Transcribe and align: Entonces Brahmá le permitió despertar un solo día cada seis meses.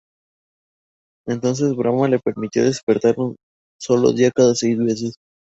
Entonces 1.27 1.75
Brahmá 1.75 2.07
le 2.07 2.17
permitió 2.17 2.63
despertar 2.65 3.13
un 3.19 3.35
solo 3.79 4.13
día 4.13 4.31
cada 4.33 4.55
seis 4.55 4.75
meses. 4.79 5.13